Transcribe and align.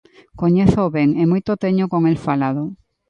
Coñézoo 0.41 0.93
ben 0.97 1.09
e 1.21 1.23
moito 1.31 1.51
teño 1.63 1.85
con 1.93 2.01
el 2.11 2.17
falado. 2.27 2.63